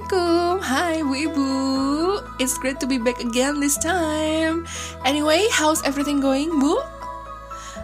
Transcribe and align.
Assalamualaikum, 0.00 0.64
hai 0.64 0.96
Bu 1.04 1.14
Ibu. 1.28 1.50
It's 2.40 2.56
great 2.56 2.80
to 2.80 2.88
be 2.88 2.96
back 2.96 3.20
again 3.20 3.60
this 3.60 3.76
time. 3.76 4.64
Anyway, 5.04 5.44
how's 5.52 5.84
everything 5.84 6.24
going, 6.24 6.56
Bu? 6.56 6.80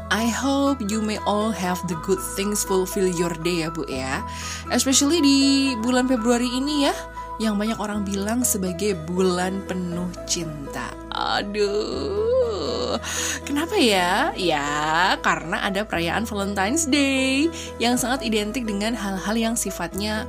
I 0.08 0.24
hope 0.24 0.80
you 0.88 1.04
may 1.04 1.20
all 1.28 1.52
have 1.52 1.76
the 1.92 1.98
good 2.08 2.16
things 2.32 2.64
fulfill 2.64 3.04
your 3.04 3.36
day 3.44 3.60
ya 3.60 3.68
Bu 3.68 3.84
ya. 3.84 4.24
Especially 4.72 5.20
di 5.20 5.38
bulan 5.84 6.08
Februari 6.08 6.48
ini 6.48 6.88
ya, 6.88 6.96
yang 7.36 7.60
banyak 7.60 7.76
orang 7.76 8.00
bilang 8.00 8.48
sebagai 8.48 8.96
bulan 9.04 9.60
penuh 9.68 10.08
cinta. 10.24 10.96
Aduh, 11.12 12.96
kenapa 13.44 13.76
ya? 13.76 14.32
Ya, 14.40 15.20
karena 15.20 15.68
ada 15.68 15.84
perayaan 15.84 16.24
Valentine's 16.24 16.88
Day 16.88 17.52
yang 17.76 18.00
sangat 18.00 18.24
identik 18.24 18.64
dengan 18.64 18.96
hal-hal 18.96 19.36
yang 19.36 19.52
sifatnya 19.52 20.24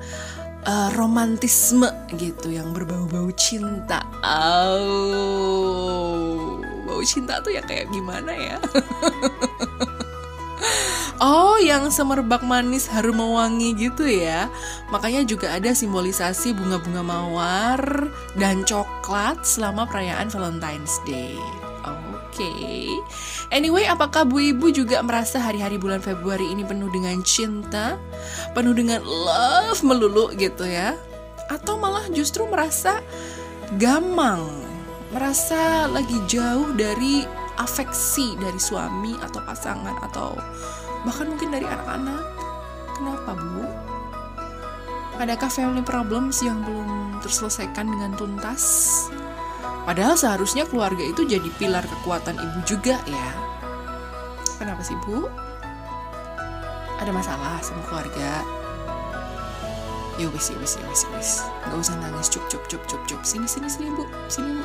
uh, 0.67 0.91
romantisme 0.99 1.87
gitu 2.19 2.51
yang 2.51 2.75
berbau-bau 2.75 3.31
cinta. 3.33 4.03
Oh, 4.21 4.99
bau 6.85 7.01
cinta 7.01 7.39
tuh 7.39 7.55
ya 7.55 7.63
kayak 7.63 7.87
gimana 7.89 8.35
ya? 8.35 8.59
Oh, 11.17 11.57
yang 11.57 11.89
semerbak 11.89 12.45
manis 12.45 12.85
harum 12.85 13.17
mewangi 13.17 13.73
gitu 13.73 14.05
ya. 14.05 14.53
Makanya 14.93 15.25
juga 15.25 15.49
ada 15.49 15.73
simbolisasi 15.73 16.53
bunga-bunga 16.53 17.01
mawar 17.01 17.81
dan 18.37 18.61
coklat 18.61 19.41
selama 19.41 19.89
perayaan 19.89 20.29
Valentine's 20.29 21.01
Day. 21.09 21.33
Okay. 22.37 22.93
Anyway, 23.49 23.89
apakah 23.89 24.21
Bu 24.21 24.37
Ibu 24.53 24.69
juga 24.69 25.01
merasa 25.01 25.41
hari-hari 25.41 25.81
bulan 25.81 26.05
Februari 26.05 26.45
ini 26.53 26.61
penuh 26.61 26.85
dengan 26.93 27.17
cinta? 27.25 27.97
Penuh 28.53 28.77
dengan 28.77 29.01
love 29.01 29.81
melulu 29.81 30.29
gitu 30.37 30.61
ya? 30.61 30.93
Atau 31.49 31.81
malah 31.81 32.05
justru 32.13 32.45
merasa 32.45 33.01
gamang? 33.81 34.45
Merasa 35.09 35.89
lagi 35.89 36.13
jauh 36.29 36.77
dari 36.77 37.25
afeksi 37.57 38.37
dari 38.37 38.61
suami 38.61 39.17
atau 39.17 39.41
pasangan 39.41 39.97
atau 40.05 40.37
bahkan 41.09 41.33
mungkin 41.33 41.57
dari 41.57 41.65
anak-anak. 41.65 42.21
Kenapa, 43.01 43.33
Bu? 43.33 43.65
Adakah 45.17 45.49
family 45.49 45.81
problems 45.81 46.45
yang 46.45 46.61
belum 46.61 47.17
terselesaikan 47.25 47.89
dengan 47.89 48.13
tuntas? 48.13 48.61
Padahal 49.87 50.19
seharusnya 50.19 50.67
keluarga 50.67 50.99
itu 50.99 51.23
jadi 51.23 51.47
pilar 51.55 51.87
kekuatan 51.87 52.35
ibu 52.35 52.59
juga 52.67 52.99
ya. 53.07 53.29
Kenapa 54.59 54.83
sih 54.83 54.99
bu? 55.07 55.31
Ada 56.99 57.15
masalah 57.15 57.55
sama 57.63 57.79
keluarga? 57.87 58.43
Ya 60.19 60.27
wis, 60.27 60.51
ya 60.51 60.59
wis, 60.59 60.75
ya 60.75 60.83
wis, 60.91 61.07
ya. 61.07 61.71
Gak 61.71 61.79
usah 61.79 61.95
nangis, 62.03 62.27
cup, 62.27 62.43
cup, 62.51 62.67
cup, 62.67 62.83
cup, 62.89 63.01
cup. 63.07 63.21
Sini, 63.23 63.47
sini, 63.47 63.71
sini 63.71 63.87
bu, 63.95 64.03
sini 64.27 64.59
bu. 64.59 64.63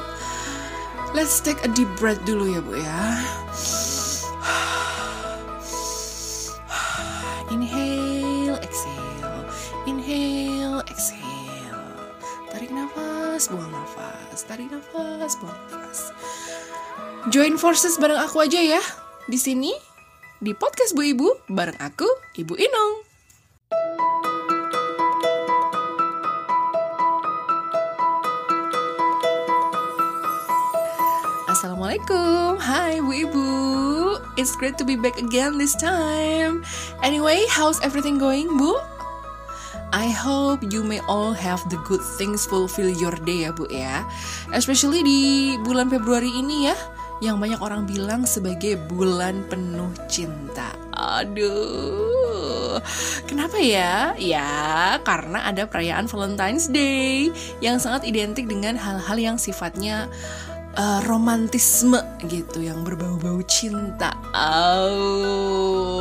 Let's 1.15 1.39
take 1.39 1.63
a 1.63 1.71
deep 1.71 1.93
breath 2.03 2.25
dulu 2.27 2.51
ya 2.51 2.59
bu 2.59 2.83
ya. 2.83 3.23
Tarik 14.53 14.69
nafas, 14.69 15.41
buang 15.41 15.57
nafas. 15.73 16.13
Join 17.33 17.57
forces 17.57 17.97
bareng 17.97 18.21
aku 18.21 18.45
aja 18.45 18.61
ya. 18.61 18.85
Di 19.25 19.41
sini 19.41 19.73
di 20.45 20.53
podcast 20.53 20.93
Bu 20.93 21.09
Ibu 21.09 21.49
bareng 21.49 21.81
aku, 21.81 22.05
Ibu 22.37 22.61
Inong. 22.61 22.93
Assalamualaikum, 31.49 32.61
hai 32.61 33.01
Bu 33.01 33.13
Ibu. 33.25 33.49
It's 34.37 34.53
great 34.61 34.77
to 34.77 34.85
be 34.85 35.01
back 35.01 35.17
again 35.17 35.57
this 35.57 35.73
time. 35.73 36.61
Anyway, 37.01 37.49
how's 37.49 37.81
everything 37.81 38.21
going, 38.21 38.53
Bu? 38.61 38.77
I 39.93 40.09
hope 40.09 40.65
you 40.65 40.81
may 40.81 41.05
all 41.05 41.37
have 41.37 41.61
the 41.69 41.77
good 41.85 42.01
things 42.17 42.49
fulfill 42.49 42.89
your 42.89 43.13
day 43.29 43.45
ya 43.45 43.53
Bu 43.53 43.69
ya. 43.69 44.09
Especially 44.57 45.05
di 45.05 45.21
bulan 45.61 45.93
Februari 45.93 46.33
ini 46.33 46.73
ya, 46.73 46.77
yang 47.21 47.37
banyak 47.37 47.61
orang 47.61 47.85
bilang 47.85 48.25
sebagai 48.25 48.81
bulan 48.89 49.45
penuh 49.53 49.93
cinta. 50.09 50.73
Aduh, 50.97 52.81
kenapa 53.29 53.61
ya? 53.61 54.17
Ya, 54.17 54.97
karena 55.05 55.45
ada 55.45 55.69
perayaan 55.69 56.09
Valentine's 56.09 56.73
Day 56.73 57.29
yang 57.61 57.77
sangat 57.77 58.09
identik 58.09 58.49
dengan 58.49 58.81
hal-hal 58.81 59.21
yang 59.21 59.37
sifatnya 59.37 60.09
uh, 60.77 61.05
romantisme 61.05 62.01
gitu, 62.27 62.65
yang 62.65 62.81
berbau-bau 62.81 63.45
cinta. 63.45 64.17
Oh, 64.33 65.93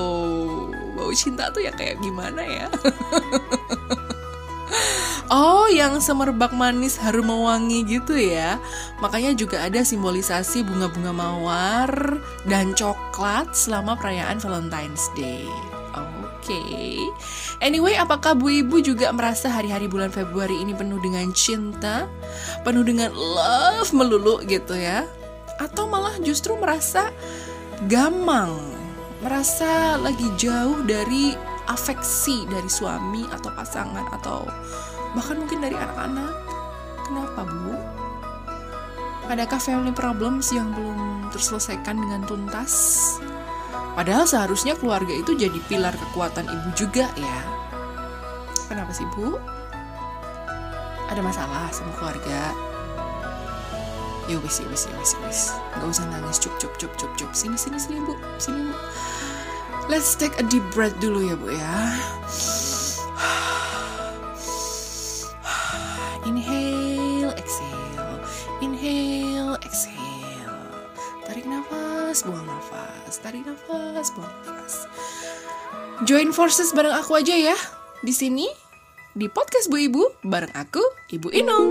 bau 1.02 1.10
cinta 1.18 1.50
tuh 1.50 1.66
ya 1.66 1.74
kayak 1.74 1.98
gimana 2.06 2.46
ya? 2.46 2.70
Oh, 5.32 5.64
yang 5.72 6.04
semerbak 6.04 6.52
manis 6.52 7.00
harum 7.00 7.32
mewangi 7.32 7.88
gitu 7.88 8.20
ya. 8.20 8.60
Makanya 9.00 9.32
juga 9.32 9.64
ada 9.64 9.80
simbolisasi 9.80 10.60
bunga-bunga 10.68 11.16
mawar 11.16 12.20
dan 12.52 12.76
coklat 12.76 13.56
selama 13.56 13.96
perayaan 13.96 14.44
Valentine's 14.44 15.08
Day. 15.16 15.48
Oke. 15.96 16.52
Okay. 16.52 17.00
Anyway, 17.64 17.96
apakah 17.96 18.36
Bu 18.36 18.52
Ibu 18.60 18.84
juga 18.84 19.08
merasa 19.16 19.48
hari-hari 19.48 19.88
bulan 19.88 20.12
Februari 20.12 20.60
ini 20.60 20.76
penuh 20.76 21.00
dengan 21.00 21.32
cinta? 21.32 22.12
Penuh 22.68 22.84
dengan 22.84 23.16
love 23.16 23.88
melulu 23.96 24.44
gitu 24.44 24.76
ya? 24.76 25.08
Atau 25.64 25.88
malah 25.88 26.20
justru 26.20 26.60
merasa 26.60 27.08
gamang? 27.88 28.81
Merasa 29.22 30.02
lagi 30.02 30.26
jauh 30.34 30.82
dari 30.82 31.38
afeksi 31.70 32.50
dari 32.50 32.66
suami 32.66 33.22
atau 33.30 33.54
pasangan 33.54 34.10
atau 34.18 34.50
bahkan 35.14 35.38
mungkin 35.38 35.62
dari 35.62 35.78
anak-anak. 35.78 36.34
Kenapa, 37.06 37.46
Bu? 37.46 37.78
Adakah 39.30 39.62
family 39.62 39.94
problems 39.94 40.50
yang 40.50 40.74
belum 40.74 41.30
terselesaikan 41.30 42.02
dengan 42.02 42.26
tuntas? 42.26 42.74
Padahal 43.94 44.26
seharusnya 44.26 44.74
keluarga 44.74 45.14
itu 45.14 45.38
jadi 45.38 45.60
pilar 45.70 45.94
kekuatan 45.94 46.50
ibu 46.50 46.70
juga 46.74 47.06
ya. 47.14 47.40
Kenapa 48.66 48.90
sih, 48.90 49.06
Bu? 49.14 49.38
Ada 51.14 51.22
masalah 51.22 51.70
sama 51.70 51.94
keluarga? 52.02 52.71
Ya 54.30 54.38
wis, 54.42 54.62
ya 54.62 54.68
wis, 54.70 54.86
ya 54.86 54.96
wis, 55.02 55.12
ya 55.18 55.20
wis. 55.26 55.42
Gak 55.78 55.88
usah 55.88 56.06
nangis, 56.14 56.38
cup, 56.38 56.54
cup, 56.62 56.74
cup, 56.78 56.94
cup, 56.98 57.12
cup. 57.18 57.32
Sini, 57.34 57.58
sini, 57.58 57.78
sini, 57.82 57.98
Bu. 58.06 58.14
Sini, 58.38 58.70
Bu. 58.70 58.74
Let's 59.90 60.14
take 60.14 60.38
a 60.38 60.46
deep 60.46 60.64
breath 60.74 60.94
dulu 61.02 61.26
ya, 61.26 61.36
Bu 61.36 61.52
ya. 61.52 61.76
Inhale, 66.22 67.34
exhale. 67.34 68.22
Inhale, 68.62 69.58
exhale. 69.66 70.54
Tarik 71.26 71.50
nafas, 71.50 72.22
buang 72.24 72.46
nafas. 72.46 73.14
Tarik 73.20 73.44
nafas, 73.44 74.14
buang 74.14 74.32
nafas. 74.46 74.86
Join 76.06 76.34
forces 76.34 76.74
bareng 76.74 76.94
aku 76.94 77.20
aja 77.20 77.34
ya. 77.34 77.58
Di 78.02 78.14
sini 78.14 78.50
di 79.14 79.28
podcast 79.28 79.68
Bu 79.68 79.78
Ibu 79.82 80.24
bareng 80.24 80.54
aku, 80.56 80.82
Ibu 81.12 81.30
Inong. 81.36 81.68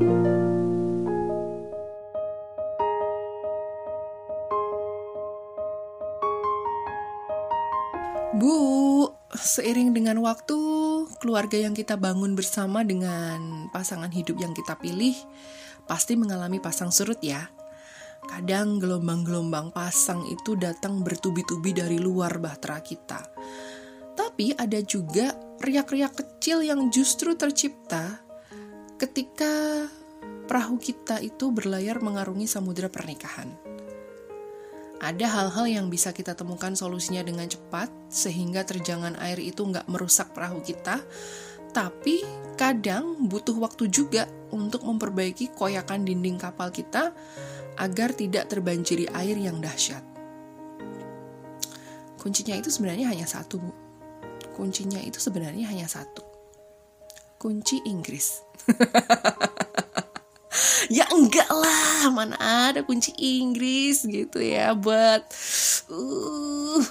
Bu, 0.00 0.15
seiring 9.56 9.96
dengan 9.96 10.20
waktu, 10.20 10.58
keluarga 11.16 11.56
yang 11.56 11.72
kita 11.72 11.96
bangun 11.96 12.36
bersama 12.36 12.84
dengan 12.84 13.72
pasangan 13.72 14.12
hidup 14.12 14.36
yang 14.36 14.52
kita 14.52 14.76
pilih 14.76 15.16
pasti 15.88 16.12
mengalami 16.12 16.60
pasang 16.60 16.92
surut 16.92 17.16
ya. 17.24 17.48
Kadang 18.28 18.76
gelombang-gelombang 18.76 19.72
pasang 19.72 20.28
itu 20.28 20.60
datang 20.60 21.00
bertubi-tubi 21.00 21.72
dari 21.72 21.96
luar 21.96 22.36
bahtera 22.36 22.84
kita. 22.84 23.24
Tapi 24.12 24.52
ada 24.52 24.76
juga 24.84 25.32
riak-riak 25.64 26.12
kecil 26.12 26.60
yang 26.60 26.92
justru 26.92 27.32
tercipta 27.32 28.20
ketika 29.00 29.88
perahu 30.44 30.76
kita 30.76 31.16
itu 31.24 31.48
berlayar 31.48 32.04
mengarungi 32.04 32.44
samudera 32.44 32.92
pernikahan. 32.92 33.65
Ada 34.96 35.28
hal-hal 35.28 35.66
yang 35.68 35.86
bisa 35.92 36.10
kita 36.16 36.32
temukan 36.32 36.72
solusinya 36.72 37.20
dengan 37.20 37.44
cepat, 37.44 37.92
sehingga 38.08 38.64
terjangan 38.64 39.16
air 39.20 39.36
itu 39.36 39.60
nggak 39.60 39.84
merusak 39.92 40.32
perahu 40.32 40.64
kita, 40.64 41.04
tapi 41.76 42.24
kadang 42.56 43.28
butuh 43.28 43.52
waktu 43.60 43.92
juga 43.92 44.24
untuk 44.48 44.88
memperbaiki 44.88 45.52
koyakan 45.52 46.08
dinding 46.08 46.40
kapal 46.40 46.72
kita 46.72 47.12
agar 47.76 48.16
tidak 48.16 48.48
terbanjiri 48.48 49.04
air 49.12 49.36
yang 49.36 49.60
dahsyat. 49.60 50.00
Kuncinya 52.16 52.56
itu 52.56 52.72
sebenarnya 52.72 53.12
hanya 53.12 53.28
satu, 53.28 53.60
Bu. 53.60 53.72
Kuncinya 54.56 54.98
itu 55.04 55.20
sebenarnya 55.20 55.68
hanya 55.68 55.86
satu. 55.86 56.24
kunci 57.36 57.84
Inggris. 57.84 58.40
ya 60.92 61.06
enggak 61.10 61.48
lah, 61.50 62.10
mana 62.12 62.36
ada 62.70 62.80
kunci 62.86 63.12
Inggris 63.18 64.06
gitu 64.06 64.38
ya 64.38 64.72
buat 64.76 65.24
uh 65.90 66.84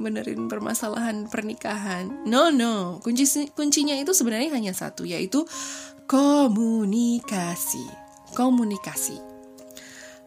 benerin 0.00 0.48
permasalahan 0.48 1.28
pernikahan. 1.28 2.24
No, 2.24 2.48
no. 2.48 2.98
Kunci 3.04 3.28
kuncinya 3.52 3.92
itu 3.92 4.16
sebenarnya 4.16 4.48
hanya 4.56 4.72
satu 4.72 5.04
yaitu 5.04 5.44
komunikasi. 6.08 7.84
Komunikasi. 8.32 9.20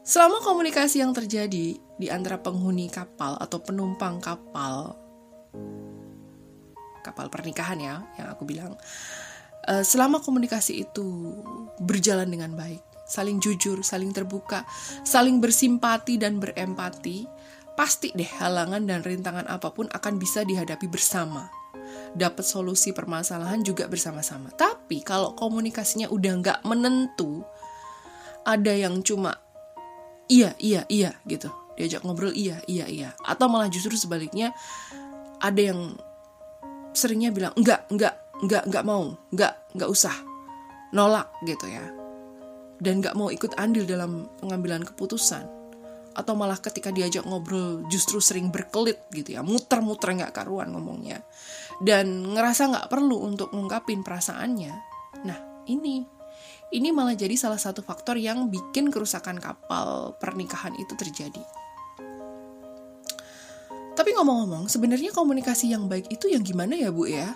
Selama 0.06 0.46
komunikasi 0.46 1.02
yang 1.02 1.16
terjadi 1.18 1.80
di 1.80 2.08
antara 2.14 2.38
penghuni 2.38 2.92
kapal 2.92 3.34
atau 3.42 3.58
penumpang 3.64 4.22
kapal 4.22 4.94
kapal 7.04 7.28
pernikahan 7.28 7.80
ya 7.84 7.96
yang 8.16 8.32
aku 8.32 8.48
bilang 8.48 8.80
uh, 9.68 9.84
selama 9.84 10.20
komunikasi 10.24 10.84
itu 10.88 11.38
berjalan 11.82 12.30
dengan 12.30 12.54
baik 12.54 12.82
saling 13.04 13.38
jujur 13.44 13.84
saling 13.84 14.16
terbuka 14.16 14.64
saling 15.04 15.44
bersimpati 15.44 16.16
dan 16.16 16.40
berempati 16.40 17.28
pasti 17.74 18.14
deh 18.14 18.30
halangan 18.38 18.86
dan 18.86 19.02
rintangan 19.02 19.50
apa 19.50 19.74
pun 19.74 19.90
akan 19.90 20.14
bisa 20.22 20.46
dihadapi 20.46 20.86
bersama. 20.90 21.50
Dapat 22.14 22.46
solusi 22.46 22.94
permasalahan 22.94 23.66
juga 23.66 23.90
bersama-sama. 23.90 24.54
Tapi 24.54 25.02
kalau 25.02 25.34
komunikasinya 25.34 26.10
udah 26.10 26.34
nggak 26.42 26.60
menentu 26.66 27.42
ada 28.46 28.74
yang 28.74 29.02
cuma 29.02 29.34
iya 30.30 30.54
iya 30.62 30.86
iya 30.90 31.18
gitu. 31.26 31.50
Diajak 31.74 32.06
ngobrol 32.06 32.34
iya 32.34 32.62
iya 32.70 32.86
iya. 32.86 33.10
Atau 33.26 33.50
malah 33.50 33.70
justru 33.70 33.98
sebaliknya 33.98 34.54
ada 35.42 35.60
yang 35.74 35.98
seringnya 36.94 37.34
bilang 37.34 37.58
enggak 37.58 37.90
enggak 37.90 38.14
enggak 38.44 38.68
enggak 38.68 38.84
mau 38.84 39.16
enggak 39.32 39.54
enggak 39.72 39.90
usah. 39.90 40.16
Nolak 40.92 41.32
gitu 41.48 41.66
ya. 41.72 41.84
Dan 42.78 43.00
enggak 43.00 43.16
mau 43.16 43.32
ikut 43.32 43.56
andil 43.56 43.88
dalam 43.88 44.28
pengambilan 44.44 44.84
keputusan. 44.84 45.48
Atau 46.14 46.38
malah 46.38 46.62
ketika 46.62 46.94
diajak 46.94 47.26
ngobrol 47.26 47.88
justru 47.90 48.22
sering 48.22 48.54
berkelit 48.54 49.02
gitu 49.16 49.34
ya. 49.34 49.42
Muter-muter 49.42 50.14
nggak 50.14 50.36
karuan 50.36 50.70
ngomongnya. 50.76 51.24
Dan 51.82 52.36
ngerasa 52.36 52.70
nggak 52.70 52.88
perlu 52.92 53.24
untuk 53.26 53.50
ngungkapin 53.56 54.04
perasaannya. 54.06 54.74
Nah 55.26 55.40
ini. 55.72 56.06
Ini 56.74 56.90
malah 56.90 57.14
jadi 57.14 57.38
salah 57.38 57.62
satu 57.62 57.86
faktor 57.86 58.18
yang 58.18 58.50
bikin 58.50 58.90
kerusakan 58.90 59.38
kapal 59.38 60.18
pernikahan 60.18 60.74
itu 60.74 60.98
terjadi. 60.98 61.46
Tapi 63.94 64.10
ngomong-ngomong, 64.18 64.66
sebenarnya 64.66 65.14
komunikasi 65.14 65.70
yang 65.70 65.86
baik 65.86 66.10
itu 66.10 66.34
yang 66.34 66.42
gimana 66.42 66.74
ya, 66.74 66.90
Bu 66.90 67.06
ya? 67.06 67.30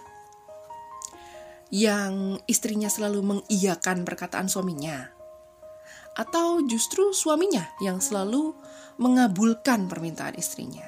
Yang 1.68 2.40
istrinya 2.48 2.88
selalu 2.88 3.20
mengiyakan 3.24 4.08
perkataan 4.08 4.48
suaminya, 4.48 5.12
atau 6.16 6.64
justru 6.64 7.12
suaminya 7.12 7.68
yang 7.84 8.00
selalu 8.00 8.56
mengabulkan 8.96 9.92
permintaan 9.92 10.40
istrinya, 10.40 10.88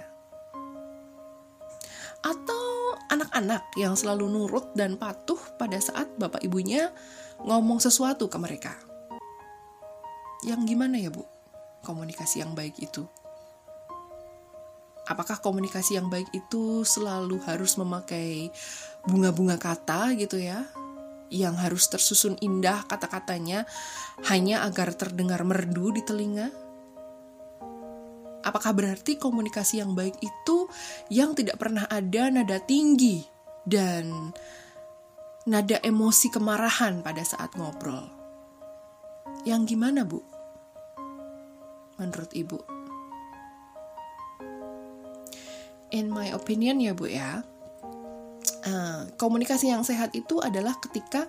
atau 2.23 2.95
anak-anak 3.11 3.75
yang 3.75 3.99
selalu 3.99 4.31
nurut 4.31 4.71
dan 4.71 4.95
patuh 4.95 5.39
pada 5.59 5.83
saat 5.83 6.07
bapak 6.15 6.47
ibunya 6.47 6.95
ngomong 7.43 7.83
sesuatu 7.83 8.31
ke 8.31 8.39
mereka. 8.39 8.73
Yang 10.47 10.61
gimana 10.63 10.95
ya, 10.95 11.11
Bu? 11.11 11.27
Komunikasi 11.83 12.39
yang 12.39 12.55
baik 12.55 12.79
itu. 12.79 13.03
Apakah 15.09 15.41
komunikasi 15.41 15.97
yang 15.97 16.07
baik 16.07 16.29
itu 16.37 16.85
selalu 16.85 17.41
harus 17.49 17.75
memakai 17.81 18.53
bunga-bunga 19.09 19.57
kata 19.57 20.13
gitu 20.13 20.37
ya? 20.37 20.69
Yang 21.33 21.55
harus 21.57 21.83
tersusun 21.89 22.37
indah 22.37 22.85
kata-katanya 22.85 23.65
hanya 24.29 24.61
agar 24.69 24.93
terdengar 24.93 25.41
merdu 25.41 25.89
di 25.89 26.05
telinga? 26.05 26.53
Apakah 28.45 28.71
berarti 28.71 29.17
komunikasi 29.17 29.81
yang 29.81 29.97
baik 29.97 30.15
itu 30.21 30.69
yang 31.09 31.33
tidak 31.33 31.57
pernah 31.57 31.89
ada 31.89 32.29
nada 32.29 32.61
tinggi 32.61 33.25
dan 33.65 34.31
nada 35.49 35.81
emosi 35.81 36.29
kemarahan 36.29 37.01
pada 37.01 37.25
saat 37.25 37.57
ngobrol. 37.57 38.05
Yang 39.49 39.73
gimana, 39.73 40.05
Bu? 40.05 40.21
Menurut 41.97 42.31
Ibu? 42.31 42.78
In 45.89 46.13
my 46.13 46.29
opinion 46.33 46.77
ya, 46.77 46.93
Bu 46.93 47.09
ya. 47.09 47.41
Uh, 48.59 49.07
komunikasi 49.15 49.71
yang 49.71 49.81
sehat 49.87 50.13
itu 50.13 50.43
adalah 50.43 50.77
ketika 50.77 51.25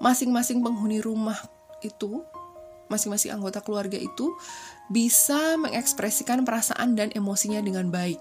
masing-masing 0.00 0.62
penghuni 0.62 1.02
rumah 1.02 1.36
itu, 1.82 2.22
masing-masing 2.90 3.32
anggota 3.32 3.62
keluarga 3.62 3.96
itu 3.96 4.34
bisa 4.90 5.56
mengekspresikan 5.56 6.42
perasaan 6.42 6.98
dan 6.98 7.14
emosinya 7.14 7.62
dengan 7.62 7.88
baik, 7.88 8.20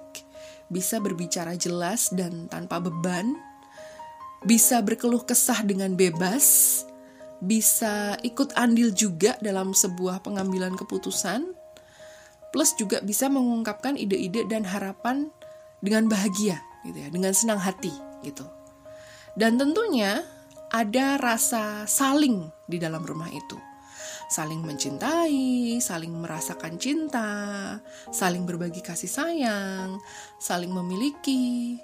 bisa 0.70 1.02
berbicara 1.02 1.58
jelas 1.58 2.14
dan 2.14 2.46
tanpa 2.48 2.78
beban, 2.78 3.34
bisa 4.46 4.80
berkeluh 4.80 5.26
kesah 5.26 5.66
dengan 5.66 5.98
bebas, 5.98 6.84
bisa 7.42 8.20
ikut 8.22 8.56
andil 8.56 8.92
juga 8.92 9.36
dalam 9.42 9.72
sebuah 9.72 10.24
pengambilan 10.24 10.76
keputusan, 10.76 11.56
plus 12.54 12.76
juga 12.78 13.02
bisa 13.02 13.28
mengungkapkan 13.28 13.96
ide-ide 13.96 14.46
dan 14.48 14.68
harapan 14.68 15.32
dengan 15.80 16.08
bahagia, 16.08 16.60
gitu 16.84 16.98
ya, 17.00 17.08
dengan 17.12 17.32
senang 17.32 17.60
hati, 17.60 17.92
gitu. 18.24 18.44
Dan 19.36 19.56
tentunya 19.56 20.24
ada 20.70 21.18
rasa 21.18 21.88
saling 21.90 22.52
di 22.70 22.78
dalam 22.78 23.02
rumah 23.02 23.30
itu. 23.32 23.58
Saling 24.30 24.62
mencintai, 24.62 25.82
saling 25.82 26.14
merasakan 26.14 26.78
cinta, 26.78 27.30
saling 28.14 28.46
berbagi 28.46 28.86
kasih 28.86 29.10
sayang, 29.10 29.98
saling 30.38 30.70
memiliki, 30.70 31.82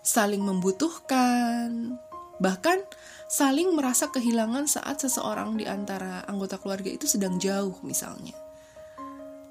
saling 0.00 0.40
membutuhkan, 0.40 2.00
bahkan 2.40 2.80
saling 3.28 3.76
merasa 3.76 4.08
kehilangan 4.08 4.64
saat 4.64 5.04
seseorang 5.04 5.60
di 5.60 5.68
antara 5.68 6.24
anggota 6.24 6.56
keluarga 6.56 6.88
itu 6.88 7.04
sedang 7.04 7.36
jauh 7.36 7.76
misalnya. 7.84 8.32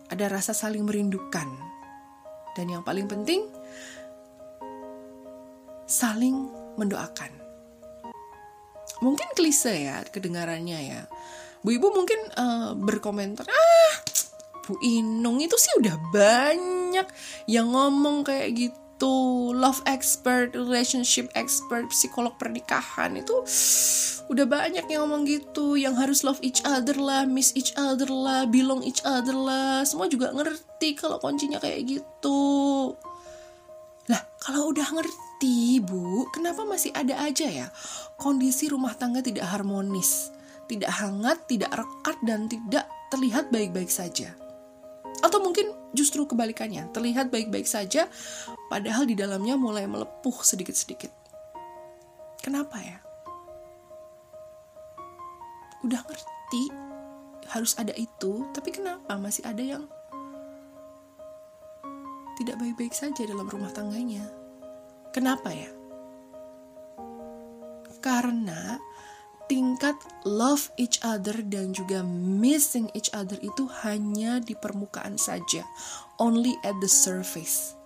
Ada 0.10 0.30
rasa 0.30 0.58
saling 0.58 0.86
merindukan. 0.86 1.50
Dan 2.54 2.70
yang 2.70 2.86
paling 2.86 3.10
penting, 3.10 3.50
saling 5.94 6.50
mendoakan. 6.82 7.30
Mungkin 9.06 9.30
klise 9.38 9.86
ya 9.86 10.02
kedengarannya 10.10 10.80
ya. 10.90 11.02
Bu 11.62 11.78
Ibu 11.78 11.94
mungkin 11.94 12.20
uh, 12.34 12.74
berkomentar, 12.74 13.46
ah 13.46 13.96
Bu 14.66 14.76
Inung 14.82 15.38
itu 15.40 15.56
sih 15.56 15.78
udah 15.80 15.96
banyak 16.12 17.08
yang 17.46 17.70
ngomong 17.72 18.26
kayak 18.26 18.50
gitu 18.58 18.84
itu 18.94 19.52
love 19.58 19.84
expert, 19.84 20.56
relationship 20.56 21.28
expert, 21.36 21.92
psikolog 21.92 22.40
pernikahan 22.40 23.20
itu 23.20 23.36
udah 24.32 24.46
banyak 24.48 24.88
yang 24.88 25.04
ngomong 25.04 25.28
gitu, 25.28 25.76
yang 25.76 25.92
harus 26.00 26.24
love 26.24 26.40
each 26.40 26.64
other 26.64 26.96
lah, 26.96 27.28
miss 27.28 27.52
each 27.58 27.76
other 27.76 28.08
lah, 28.08 28.48
belong 28.48 28.80
each 28.86 29.04
other 29.04 29.36
lah, 29.36 29.84
semua 29.84 30.08
juga 30.08 30.32
ngerti 30.32 30.96
kalau 30.96 31.20
kuncinya 31.20 31.60
kayak 31.60 31.84
gitu. 31.84 32.94
Lah, 34.08 34.24
kalau 34.40 34.72
udah 34.72 34.88
ngerti, 34.88 35.33
Bu, 35.84 36.32
kenapa 36.32 36.64
masih 36.64 36.96
ada 36.96 37.20
aja 37.20 37.44
ya 37.44 37.68
kondisi 38.16 38.72
rumah 38.72 38.96
tangga 38.96 39.20
tidak 39.20 39.44
harmonis, 39.52 40.32
tidak 40.72 40.88
hangat, 40.96 41.44
tidak 41.52 41.76
rekat 41.76 42.18
dan 42.24 42.48
tidak 42.48 42.88
terlihat 43.12 43.52
baik-baik 43.52 43.92
saja? 43.92 44.32
Atau 45.20 45.44
mungkin 45.44 45.72
justru 45.92 46.24
kebalikannya, 46.24 46.92
terlihat 46.96 47.28
baik-baik 47.28 47.68
saja, 47.68 48.08
padahal 48.72 49.04
di 49.04 49.16
dalamnya 49.20 49.60
mulai 49.60 49.84
melepuh 49.84 50.44
sedikit-sedikit. 50.44 51.12
Kenapa 52.40 52.80
ya? 52.80 53.00
Udah 55.84 56.00
ngerti 56.08 56.64
harus 57.52 57.76
ada 57.76 57.92
itu, 58.00 58.48
tapi 58.56 58.72
kenapa 58.72 59.20
masih 59.20 59.44
ada 59.44 59.64
yang 59.64 59.84
tidak 62.40 62.60
baik-baik 62.60 62.96
saja 62.96 63.28
dalam 63.28 63.48
rumah 63.48 63.72
tangganya? 63.72 64.43
Kenapa 65.13 65.53
ya? 65.53 65.70
Karena 68.01 68.82
tingkat 69.46 69.93
love 70.25 70.74
each 70.82 70.98
other 71.05 71.38
dan 71.46 71.72
juga 71.77 72.01
missing 72.03 72.89
each 72.98 73.13
other 73.13 73.38
itu 73.46 73.70
hanya 73.86 74.41
di 74.41 74.58
permukaan 74.58 75.22
saja, 75.22 75.62
only 76.17 76.58
at 76.65 76.74
the 76.82 76.89
surface. 76.89 77.77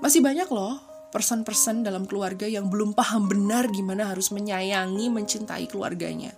Masih 0.00 0.24
banyak 0.24 0.48
loh 0.48 0.80
person-person 1.12 1.84
dalam 1.84 2.08
keluarga 2.08 2.48
yang 2.48 2.72
belum 2.72 2.96
paham 2.96 3.28
benar 3.28 3.68
gimana 3.68 4.08
harus 4.08 4.32
menyayangi, 4.32 5.12
mencintai 5.12 5.68
keluarganya. 5.68 6.32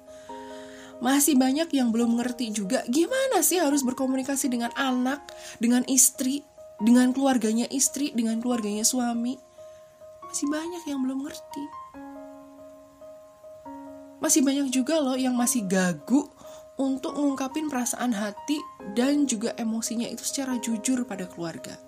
Masih 0.98 1.38
banyak 1.38 1.70
yang 1.70 1.94
belum 1.94 2.18
mengerti 2.18 2.50
juga 2.50 2.82
gimana 2.90 3.40
sih 3.46 3.62
harus 3.62 3.86
berkomunikasi 3.86 4.50
dengan 4.50 4.74
anak, 4.74 5.22
dengan 5.62 5.86
istri, 5.86 6.42
dengan 6.82 7.14
keluarganya 7.14 7.70
istri, 7.70 8.10
dengan 8.10 8.42
keluarganya 8.42 8.82
suami. 8.82 9.53
Masih 10.34 10.50
banyak 10.50 10.82
yang 10.90 10.98
belum 10.98 11.30
ngerti. 11.30 11.64
Masih 14.18 14.42
banyak 14.42 14.66
juga 14.74 14.98
loh 14.98 15.14
yang 15.14 15.38
masih 15.38 15.62
gagu 15.62 16.26
untuk 16.74 17.14
ngungkapin 17.14 17.70
perasaan 17.70 18.10
hati 18.10 18.58
dan 18.98 19.30
juga 19.30 19.54
emosinya 19.54 20.10
itu 20.10 20.26
secara 20.26 20.58
jujur 20.58 21.06
pada 21.06 21.30
keluarga. 21.30 21.78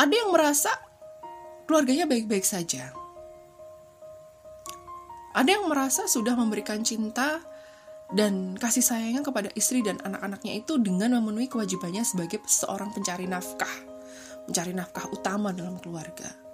Ada 0.00 0.14
yang 0.24 0.32
merasa 0.32 0.72
keluarganya 1.68 2.08
baik-baik 2.08 2.48
saja. 2.48 2.96
Ada 5.36 5.52
yang 5.52 5.68
merasa 5.68 6.08
sudah 6.08 6.32
memberikan 6.32 6.80
cinta 6.80 7.44
dan 8.08 8.56
kasih 8.56 8.80
sayangnya 8.80 9.20
kepada 9.20 9.52
istri 9.52 9.84
dan 9.84 10.00
anak-anaknya 10.00 10.64
itu 10.64 10.80
dengan 10.80 11.20
memenuhi 11.20 11.44
kewajibannya 11.44 12.08
sebagai 12.08 12.40
seorang 12.48 12.88
pencari 12.96 13.28
nafkah, 13.28 13.95
mencari 14.46 14.72
nafkah 14.72 15.06
utama 15.10 15.50
dalam 15.50 15.78
keluarga. 15.82 16.46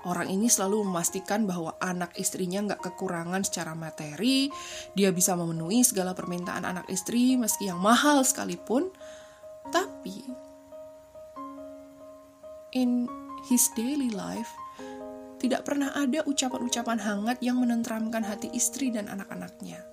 Orang 0.00 0.32
ini 0.32 0.48
selalu 0.48 0.88
memastikan 0.88 1.44
bahwa 1.44 1.76
anak 1.76 2.16
istrinya 2.16 2.64
nggak 2.64 2.80
kekurangan 2.80 3.44
secara 3.44 3.76
materi, 3.76 4.48
dia 4.96 5.12
bisa 5.12 5.36
memenuhi 5.36 5.84
segala 5.84 6.16
permintaan 6.16 6.64
anak 6.64 6.88
istri 6.88 7.36
meski 7.36 7.68
yang 7.68 7.76
mahal 7.84 8.24
sekalipun, 8.24 8.88
tapi 9.68 10.24
in 12.72 13.04
his 13.52 13.68
daily 13.76 14.08
life 14.08 14.48
tidak 15.36 15.68
pernah 15.68 15.92
ada 15.92 16.24
ucapan-ucapan 16.24 17.00
hangat 17.00 17.36
yang 17.44 17.60
menenteramkan 17.60 18.24
hati 18.24 18.48
istri 18.56 18.88
dan 18.88 19.08
anak-anaknya. 19.08 19.84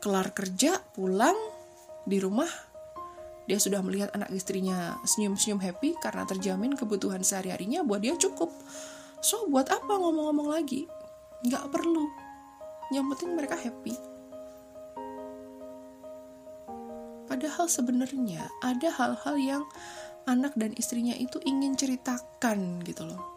Kelar 0.00 0.32
kerja, 0.36 0.80
pulang, 0.92 1.36
di 2.04 2.20
rumah, 2.20 2.48
dia 3.44 3.58
sudah 3.60 3.84
melihat 3.84 4.08
anak 4.16 4.32
istrinya 4.32 4.96
senyum-senyum 5.04 5.60
happy 5.60 5.96
karena 6.00 6.24
terjamin 6.24 6.72
kebutuhan 6.74 7.20
sehari-harinya 7.20 7.84
buat 7.84 8.00
dia 8.00 8.16
cukup. 8.16 8.48
So, 9.20 9.48
buat 9.48 9.68
apa 9.68 9.88
ngomong-ngomong 10.00 10.48
lagi? 10.52 10.88
Nggak 11.44 11.68
perlu. 11.72 12.04
Yang 12.92 13.04
penting 13.16 13.30
mereka 13.36 13.56
happy. 13.56 13.94
Padahal 17.24 17.66
sebenarnya 17.68 18.48
ada 18.60 18.88
hal-hal 18.92 19.36
yang 19.40 19.62
anak 20.24 20.56
dan 20.56 20.72
istrinya 20.76 21.12
itu 21.16 21.36
ingin 21.44 21.76
ceritakan 21.76 22.80
gitu 22.84 23.04
loh 23.04 23.34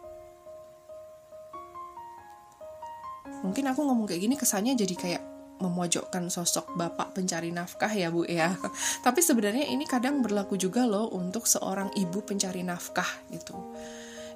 mungkin 3.42 3.70
aku 3.70 3.86
ngomong 3.86 4.06
kayak 4.10 4.22
gini 4.26 4.34
kesannya 4.34 4.74
jadi 4.74 4.94
kayak 4.98 5.22
memojokkan 5.58 6.30
sosok 6.30 6.74
bapak 6.78 7.14
pencari 7.14 7.50
nafkah 7.50 7.90
ya 7.90 8.08
bu 8.08 8.24
ya. 8.26 8.54
Tapi 9.06 9.20
sebenarnya 9.20 9.66
ini 9.66 9.84
kadang 9.84 10.22
berlaku 10.22 10.54
juga 10.58 10.86
loh 10.86 11.10
untuk 11.10 11.44
seorang 11.46 11.92
ibu 11.98 12.22
pencari 12.22 12.62
nafkah 12.62 13.06
gitu. 13.30 13.54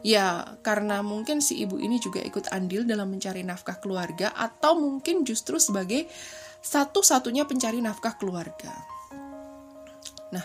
Ya 0.03 0.59
karena 0.67 0.99
mungkin 1.01 1.39
si 1.39 1.63
ibu 1.63 1.79
ini 1.79 2.03
juga 2.03 2.19
ikut 2.19 2.51
andil 2.51 2.83
dalam 2.83 3.07
mencari 3.07 3.47
nafkah 3.47 3.79
keluarga 3.79 4.35
atau 4.35 4.75
mungkin 4.75 5.23
justru 5.23 5.63
sebagai 5.63 6.11
satu-satunya 6.63 7.47
pencari 7.47 7.79
nafkah 7.79 8.19
keluarga. 8.19 8.75
Nah 10.35 10.45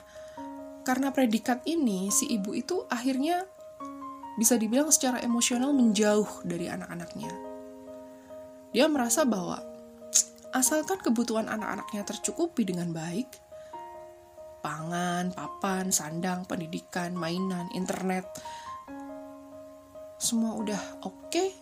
karena 0.86 1.10
predikat 1.10 1.66
ini 1.66 2.14
si 2.14 2.30
ibu 2.30 2.54
itu 2.54 2.86
akhirnya 2.88 3.44
bisa 4.38 4.54
dibilang 4.54 4.94
secara 4.94 5.18
emosional 5.26 5.74
menjauh 5.74 6.46
dari 6.46 6.70
anak-anaknya. 6.70 7.34
Dia 8.78 8.86
merasa 8.86 9.26
bahwa 9.26 9.58
asalkan 10.58 10.98
kebutuhan 10.98 11.46
anak-anaknya 11.46 12.02
tercukupi 12.02 12.66
dengan 12.66 12.90
baik, 12.90 13.30
pangan, 14.66 15.30
papan, 15.32 15.94
sandang, 15.94 16.44
pendidikan, 16.50 17.14
mainan, 17.14 17.70
internet, 17.78 18.26
semua 20.18 20.58
udah 20.58 20.82
oke, 21.06 21.30
okay, 21.30 21.54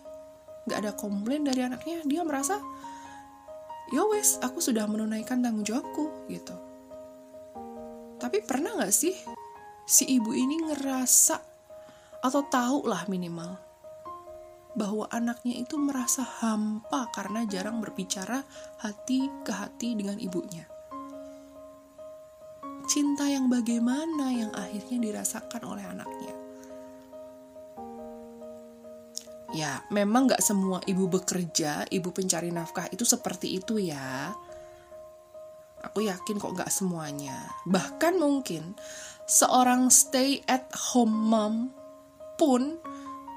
gak 0.64 0.80
ada 0.80 0.92
komplain 0.96 1.44
dari 1.44 1.60
anaknya, 1.60 2.00
dia 2.08 2.24
merasa, 2.24 2.56
ya 3.92 4.02
wes, 4.08 4.40
aku 4.40 4.64
sudah 4.64 4.88
menunaikan 4.88 5.44
tanggung 5.44 5.62
jawabku, 5.62 6.28
gitu. 6.32 6.56
Tapi 8.16 8.40
pernah 8.48 8.80
gak 8.80 8.96
sih 8.96 9.12
si 9.84 10.08
ibu 10.08 10.32
ini 10.32 10.64
ngerasa 10.66 11.36
atau 12.24 12.42
tahu 12.48 12.88
lah 12.88 13.04
minimal 13.06 13.65
bahwa 14.76 15.08
anaknya 15.08 15.64
itu 15.64 15.80
merasa 15.80 16.20
hampa 16.20 17.08
karena 17.16 17.48
jarang 17.48 17.80
berbicara 17.80 18.44
hati 18.84 19.24
ke 19.40 19.50
hati 19.50 19.96
dengan 19.96 20.20
ibunya. 20.20 20.68
Cinta 22.86 23.26
yang 23.26 23.48
bagaimana 23.48 24.30
yang 24.30 24.52
akhirnya 24.52 25.00
dirasakan 25.00 25.62
oleh 25.64 25.82
anaknya. 25.82 26.34
Ya, 29.56 29.80
memang 29.88 30.28
gak 30.28 30.44
semua 30.44 30.84
ibu 30.84 31.08
bekerja, 31.08 31.88
ibu 31.88 32.12
pencari 32.12 32.52
nafkah 32.52 32.92
itu 32.92 33.08
seperti 33.08 33.56
itu 33.56 33.80
ya. 33.80 34.30
Aku 35.80 36.04
yakin 36.04 36.36
kok 36.36 36.52
gak 36.52 36.68
semuanya. 36.70 37.48
Bahkan 37.64 38.20
mungkin 38.20 38.76
seorang 39.24 39.88
stay 39.88 40.44
at 40.44 40.68
home 40.92 41.32
mom 41.32 41.54
pun 42.36 42.76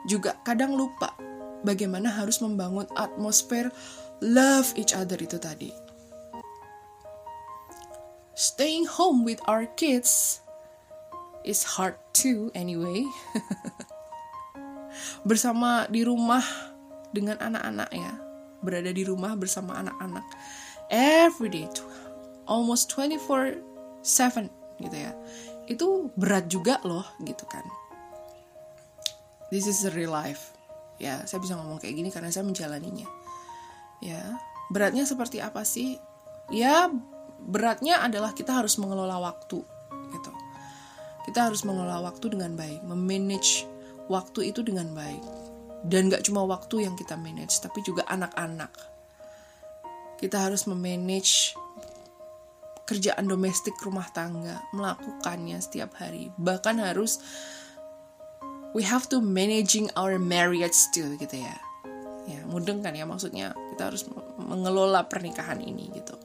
juga 0.06 0.36
kadang 0.44 0.76
lupa 0.76 1.29
bagaimana 1.64 2.12
harus 2.12 2.40
membangun 2.40 2.88
atmosfer 2.96 3.72
love 4.24 4.72
each 4.76 4.96
other 4.96 5.20
itu 5.20 5.40
tadi. 5.40 5.72
Staying 8.40 8.88
home 8.88 9.28
with 9.28 9.44
our 9.52 9.68
kids 9.76 10.40
is 11.44 11.64
hard 11.76 12.00
too 12.16 12.52
anyway. 12.56 13.04
Bersama 15.28 15.88
di 15.92 16.08
rumah 16.08 16.44
dengan 17.12 17.36
anak-anak 17.40 17.90
ya, 17.92 18.14
berada 18.64 18.92
di 18.96 19.04
rumah 19.04 19.36
bersama 19.36 19.76
anak-anak 19.84 20.24
every 20.92 21.52
day, 21.52 21.68
almost 22.48 22.88
24/7 22.96 24.48
gitu 24.80 24.98
ya. 24.98 25.12
Itu 25.68 26.10
berat 26.16 26.48
juga 26.48 26.80
loh 26.88 27.04
gitu 27.28 27.44
kan. 27.44 27.68
This 29.52 29.68
is 29.68 29.84
real 29.92 30.16
life 30.16 30.59
ya 31.00 31.24
saya 31.26 31.40
bisa 31.40 31.56
ngomong 31.56 31.80
kayak 31.80 31.96
gini 31.96 32.10
karena 32.12 32.30
saya 32.30 32.46
menjalaninya. 32.46 33.08
Ya 34.04 34.22
beratnya 34.70 35.08
seperti 35.08 35.40
apa 35.40 35.64
sih? 35.64 35.98
Ya 36.52 36.92
beratnya 37.40 38.04
adalah 38.04 38.36
kita 38.36 38.54
harus 38.54 38.76
mengelola 38.78 39.18
waktu 39.18 39.64
gitu. 40.12 40.32
Kita 41.26 41.50
harus 41.50 41.64
mengelola 41.64 42.04
waktu 42.04 42.36
dengan 42.36 42.54
baik 42.60 42.84
memanage 42.84 43.66
waktu 44.12 44.52
itu 44.52 44.62
dengan 44.62 44.92
baik. 44.92 45.24
Dan 45.80 46.12
gak 46.12 46.28
cuma 46.28 46.44
waktu 46.44 46.84
yang 46.84 47.00
kita 47.00 47.16
manage 47.16 47.64
tapi 47.64 47.80
juga 47.88 48.04
anak-anak. 48.12 48.76
Kita 50.20 50.44
harus 50.44 50.68
memanage 50.68 51.56
kerjaan 52.84 53.30
domestik 53.30 53.78
rumah 53.86 54.10
tangga 54.12 54.60
melakukannya 54.76 55.62
setiap 55.62 55.96
hari. 56.02 56.34
Bahkan 56.36 56.82
harus 56.82 57.22
we 58.74 58.86
have 58.86 59.10
to 59.10 59.22
managing 59.22 59.90
our 59.98 60.22
marriage 60.22 60.76
still 60.76 61.10
gitu 61.18 61.42
ya. 61.42 61.58
Ya 62.30 62.46
mudeng 62.46 62.86
kan 62.86 62.94
ya 62.94 63.10
maksudnya. 63.10 63.58
Kita 63.74 63.90
harus 63.90 64.06
mengelola 64.38 65.06
pernikahan 65.10 65.62
ini 65.64 65.90
gitu. 65.96 66.16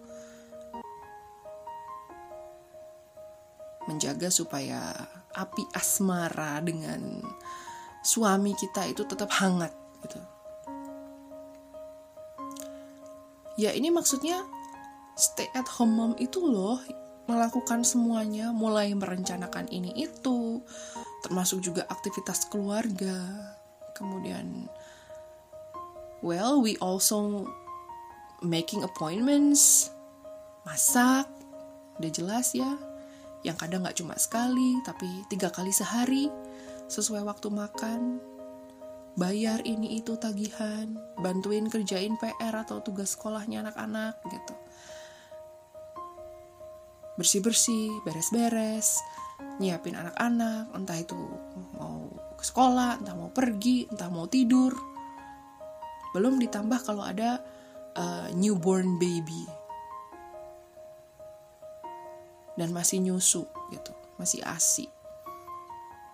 Menjaga 3.89 4.29
supaya 4.33 4.93
api 5.37 5.65
asmara 5.77 6.61
dengan 6.65 7.21
suami 8.05 8.53
kita 8.53 8.85
itu 8.89 9.05
tetap 9.09 9.33
hangat 9.41 9.73
gitu. 10.05 10.21
Ya 13.55 13.71
ini 13.71 13.89
maksudnya 13.89 14.43
stay 15.15 15.47
at 15.55 15.69
home 15.79 15.95
mom 15.95 16.13
itu 16.19 16.43
loh 16.43 16.83
melakukan 17.25 17.87
semuanya 17.87 18.53
mulai 18.53 18.93
merencanakan 18.93 19.71
ini 19.73 19.95
itu 19.97 20.61
termasuk 21.25 21.65
juga 21.65 21.89
aktivitas 21.89 22.47
keluarga. 22.53 23.17
Kemudian 23.97 24.69
well, 26.21 26.61
we 26.61 26.77
also 26.85 27.49
making 28.45 28.85
appointments, 28.85 29.93
masak, 30.69 31.29
udah 32.01 32.13
jelas 32.13 32.53
ya. 32.53 32.77
Yang 33.45 33.57
kadang 33.61 33.85
nggak 33.85 34.01
cuma 34.01 34.17
sekali, 34.17 34.81
tapi 34.85 35.09
tiga 35.29 35.53
kali 35.53 35.69
sehari, 35.69 36.33
sesuai 36.89 37.29
waktu 37.29 37.53
makan, 37.53 38.21
bayar 39.21 39.61
ini 39.69 40.01
itu 40.01 40.17
tagihan, 40.17 40.97
bantuin 41.21 41.69
kerjain 41.69 42.17
PR 42.17 42.65
atau 42.65 42.81
tugas 42.81 43.13
sekolahnya 43.13 43.69
anak-anak 43.69 44.17
gitu. 44.33 44.55
Bersih-bersih, 47.15 48.03
beres-beres, 48.03 48.99
nyiapin 49.63 49.95
anak-anak, 49.95 50.75
entah 50.75 50.99
itu 50.99 51.15
mau 51.79 52.11
ke 52.35 52.43
sekolah, 52.43 52.99
entah 52.99 53.15
mau 53.15 53.31
pergi, 53.31 53.87
entah 53.87 54.11
mau 54.11 54.27
tidur. 54.27 54.75
Belum 56.15 56.39
ditambah 56.39 56.83
kalau 56.83 57.07
ada 57.07 57.39
uh, 57.95 58.29
newborn 58.35 58.99
baby 58.99 59.47
dan 62.55 62.71
masih 62.71 63.03
nyusu 63.03 63.47
gitu, 63.75 63.93
masih 64.19 64.43
asi. 64.47 64.87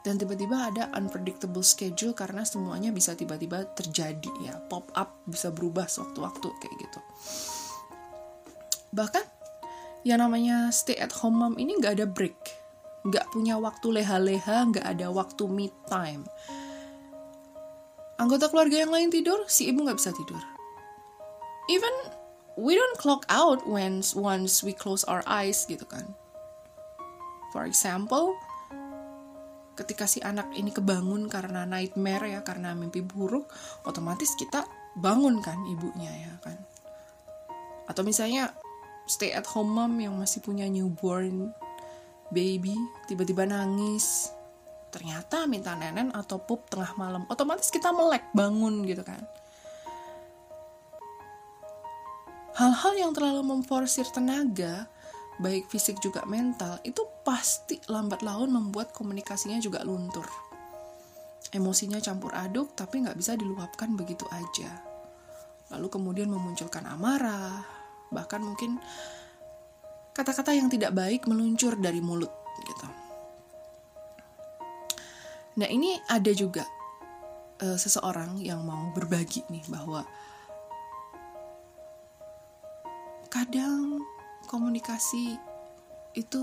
dan 0.00 0.16
tiba-tiba 0.16 0.72
ada 0.72 0.88
unpredictable 0.96 1.60
schedule 1.60 2.16
karena 2.16 2.40
semuanya 2.40 2.88
bisa 2.88 3.12
tiba-tiba 3.12 3.68
terjadi 3.76 4.32
ya 4.40 4.56
pop 4.56 4.88
up 4.96 5.20
bisa 5.28 5.52
berubah 5.52 5.84
sewaktu-waktu 5.84 6.48
kayak 6.56 6.76
gitu 6.80 7.00
bahkan 8.90 9.22
yang 10.06 10.24
namanya 10.24 10.72
stay 10.72 10.96
at 10.96 11.12
home 11.12 11.40
mom 11.40 11.54
ini 11.60 11.76
nggak 11.76 12.00
ada 12.00 12.06
break. 12.08 12.36
Nggak 13.04 13.32
punya 13.32 13.56
waktu 13.56 14.00
leha-leha 14.00 14.68
nggak 14.72 14.86
ada 14.86 15.12
waktu 15.12 15.44
me 15.48 15.68
time. 15.88 16.24
Anggota 18.20 18.52
keluarga 18.52 18.84
yang 18.84 18.92
lain 18.92 19.08
tidur 19.08 19.48
si 19.48 19.72
ibu 19.72 19.84
nggak 19.84 19.96
bisa 19.96 20.12
tidur. 20.12 20.40
Even 21.72 21.92
we 22.60 22.76
don't 22.76 22.98
clock 23.00 23.24
out 23.32 23.64
when 23.64 24.04
once 24.12 24.60
we 24.60 24.76
close 24.76 25.04
our 25.08 25.24
eyes 25.24 25.64
gitu 25.64 25.84
kan. 25.88 26.04
For 27.52 27.64
example 27.64 28.36
ketika 29.80 30.04
si 30.04 30.20
anak 30.20 30.52
ini 30.52 30.68
kebangun 30.76 31.32
karena 31.32 31.64
nightmare 31.64 32.28
ya 32.28 32.40
karena 32.44 32.76
mimpi 32.76 33.00
buruk 33.00 33.48
otomatis 33.88 34.36
kita 34.36 34.68
bangun 34.92 35.40
kan 35.40 35.56
ibunya 35.64 36.12
ya 36.12 36.32
kan. 36.44 36.60
Atau 37.88 38.04
misalnya 38.04 38.52
stay 39.10 39.34
at 39.34 39.42
home 39.50 39.74
mom 39.74 39.98
yang 39.98 40.14
masih 40.14 40.38
punya 40.38 40.70
newborn 40.70 41.50
baby 42.30 42.78
tiba-tiba 43.10 43.42
nangis 43.42 44.30
ternyata 44.94 45.50
minta 45.50 45.74
nenen 45.74 46.14
atau 46.14 46.38
pup 46.38 46.70
tengah 46.70 46.94
malam 46.94 47.26
otomatis 47.26 47.74
kita 47.74 47.90
melek 47.90 48.22
bangun 48.30 48.86
gitu 48.86 49.02
kan 49.02 49.18
hal-hal 52.54 52.94
yang 52.94 53.10
terlalu 53.10 53.42
memforsir 53.42 54.06
tenaga 54.14 54.86
baik 55.40 55.72
fisik 55.72 55.96
juga 56.04 56.22
mental, 56.28 56.76
itu 56.84 57.00
pasti 57.24 57.80
lambat 57.88 58.20
laun 58.20 58.52
membuat 58.52 58.92
komunikasinya 58.92 59.56
juga 59.56 59.80
luntur. 59.80 60.28
Emosinya 61.50 61.98
campur 61.98 62.30
aduk, 62.36 62.76
tapi 62.76 63.02
nggak 63.02 63.16
bisa 63.16 63.34
diluapkan 63.34 63.96
begitu 63.96 64.28
aja. 64.30 64.70
Lalu 65.72 65.88
kemudian 65.88 66.28
memunculkan 66.28 66.84
amarah, 66.86 67.64
bahkan 68.10 68.42
mungkin 68.42 68.82
kata-kata 70.12 70.52
yang 70.52 70.68
tidak 70.68 70.92
baik 70.92 71.24
meluncur 71.30 71.78
dari 71.78 72.02
mulut 72.02 72.30
gitu. 72.60 72.88
Nah 75.56 75.68
ini 75.70 75.98
ada 76.06 76.30
juga 76.34 76.66
uh, 77.62 77.78
seseorang 77.78 78.38
yang 78.42 78.62
mau 78.62 78.90
berbagi 78.92 79.46
nih 79.48 79.64
bahwa 79.70 80.04
kadang 83.30 84.02
komunikasi 84.50 85.38
itu 86.18 86.42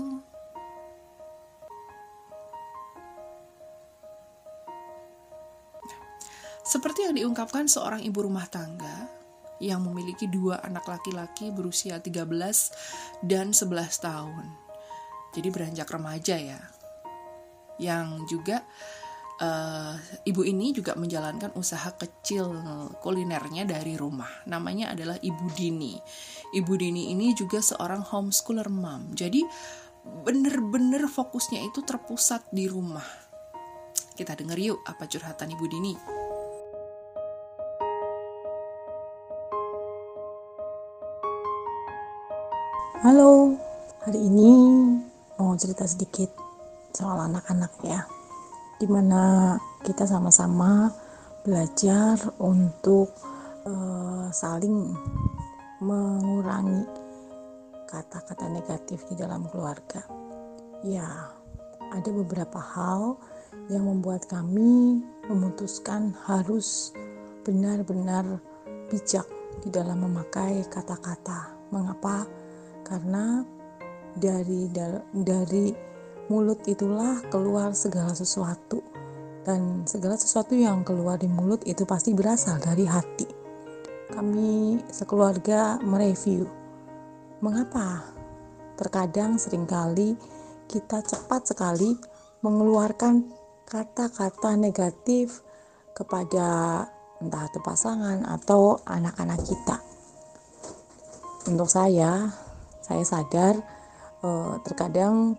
seperti 6.64 7.08
yang 7.08 7.16
diungkapkan 7.16 7.68
seorang 7.68 8.00
ibu 8.04 8.24
rumah 8.24 8.48
tangga 8.48 9.17
yang 9.58 9.82
memiliki 9.82 10.30
dua 10.30 10.62
anak 10.62 10.86
laki-laki 10.86 11.50
berusia 11.50 11.98
13 11.98 13.26
dan 13.26 13.50
11 13.50 14.06
tahun. 14.06 14.44
Jadi 15.34 15.48
beranjak 15.52 15.88
remaja 15.90 16.36
ya. 16.38 16.60
Yang 17.78 18.06
juga 18.26 18.56
uh, 19.42 19.94
ibu 20.26 20.42
ini 20.42 20.74
juga 20.74 20.94
menjalankan 20.98 21.54
usaha 21.54 21.90
kecil 21.94 22.50
kulinernya 23.02 23.66
dari 23.66 23.94
rumah. 23.94 24.30
Namanya 24.50 24.94
adalah 24.94 25.18
Ibu 25.18 25.46
Dini. 25.54 25.94
Ibu 26.54 26.72
Dini 26.74 27.14
ini 27.14 27.32
juga 27.34 27.62
seorang 27.62 28.02
homeschooler 28.02 28.68
mom. 28.70 29.14
Jadi 29.14 29.42
bener-bener 30.08 31.06
fokusnya 31.06 31.62
itu 31.66 31.84
terpusat 31.84 32.48
di 32.50 32.66
rumah. 32.66 33.04
Kita 34.18 34.34
denger 34.34 34.58
yuk 34.58 34.78
apa 34.82 35.06
curhatan 35.06 35.54
Ibu 35.54 35.64
Dini. 35.70 36.17
Halo, 42.98 43.54
hari 44.02 44.26
ini 44.26 44.50
mau 45.38 45.54
cerita 45.54 45.86
sedikit 45.86 46.34
soal 46.90 47.30
anak-anak 47.30 47.70
ya 47.86 48.02
di 48.82 48.90
mana 48.90 49.54
kita 49.86 50.02
sama-sama 50.02 50.90
belajar 51.46 52.18
untuk 52.42 53.14
uh, 53.70 54.26
saling 54.34 54.98
mengurangi 55.78 56.82
kata-kata 57.86 58.50
negatif 58.50 59.06
di 59.06 59.14
dalam 59.14 59.46
keluarga. 59.46 60.02
Ya, 60.82 61.06
ada 61.94 62.10
beberapa 62.10 62.58
hal 62.58 63.14
yang 63.70 63.86
membuat 63.86 64.26
kami 64.26 65.06
memutuskan 65.30 66.18
harus 66.26 66.90
benar-benar 67.46 68.42
bijak 68.90 69.30
di 69.62 69.70
dalam 69.70 70.02
memakai 70.02 70.66
kata-kata. 70.66 71.54
Mengapa? 71.70 72.37
Karena 72.88 73.44
dari 74.16 74.66
dari 75.12 75.66
mulut 76.32 76.64
itulah 76.64 77.20
keluar 77.28 77.72
segala 77.76 78.12
sesuatu 78.16 78.80
dan 79.44 79.84
segala 79.88 80.16
sesuatu 80.16 80.52
yang 80.52 80.84
keluar 80.84 81.16
di 81.16 81.28
mulut 81.28 81.64
itu 81.64 81.84
pasti 81.88 82.12
berasal 82.12 82.60
dari 82.60 82.84
hati. 82.84 83.28
Kami 84.12 84.80
sekeluarga 84.88 85.80
mereview 85.84 86.48
mengapa 87.44 88.02
terkadang 88.74 89.38
sering 89.38 89.68
kali 89.68 90.16
kita 90.68 91.00
cepat 91.00 91.48
sekali 91.48 91.96
mengeluarkan 92.44 93.24
kata-kata 93.64 94.56
negatif 94.56 95.40
kepada 95.96 96.84
entah 97.18 97.44
itu 97.50 97.58
pasangan 97.64 98.22
atau 98.28 98.78
anak-anak 98.86 99.40
kita. 99.42 99.76
Untuk 101.48 101.66
saya, 101.66 102.30
saya 102.88 103.04
sadar 103.04 103.54
eh, 104.24 104.54
terkadang 104.64 105.36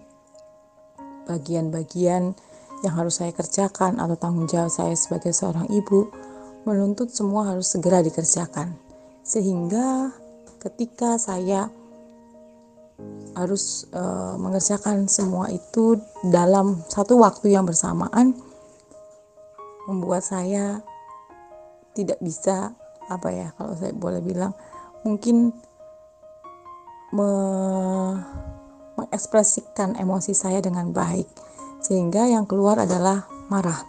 bagian-bagian 1.25 2.33
yang 2.81 2.93
harus 2.95 3.19
saya 3.19 3.35
kerjakan 3.35 3.99
atau 3.99 4.15
tanggung 4.15 4.47
jawab 4.47 4.71
saya 4.71 4.95
sebagai 4.95 5.35
seorang 5.35 5.67
ibu 5.69 6.09
menuntut 6.63 7.11
semua 7.11 7.53
harus 7.53 7.69
segera 7.69 7.99
dikerjakan. 8.01 8.73
Sehingga 9.23 10.09
ketika 10.63 11.19
saya 11.21 11.69
harus 13.37 13.87
e, 13.95 14.03
mengerjakan 14.35 15.07
semua 15.07 15.47
itu 15.47 15.95
dalam 16.27 16.83
satu 16.91 17.15
waktu 17.23 17.55
yang 17.55 17.63
bersamaan 17.63 18.35
membuat 19.87 20.27
saya 20.27 20.83
tidak 21.95 22.19
bisa 22.19 22.75
apa 23.07 23.29
ya 23.31 23.47
kalau 23.55 23.73
saya 23.79 23.95
boleh 23.95 24.19
bilang 24.19 24.51
mungkin 25.07 25.55
me 27.15 27.29
mengekspresikan 28.99 29.95
emosi 29.95 30.35
saya 30.35 30.59
dengan 30.59 30.91
baik 30.91 31.25
sehingga 31.79 32.27
yang 32.27 32.43
keluar 32.43 32.83
adalah 32.83 33.23
marah. 33.47 33.79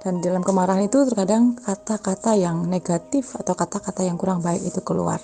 Dan 0.00 0.24
dalam 0.24 0.40
kemarahan 0.40 0.86
itu 0.86 1.04
terkadang 1.04 1.58
kata-kata 1.60 2.38
yang 2.38 2.64
negatif 2.64 3.36
atau 3.36 3.52
kata-kata 3.52 4.06
yang 4.06 4.16
kurang 4.16 4.40
baik 4.40 4.64
itu 4.64 4.80
keluar. 4.80 5.20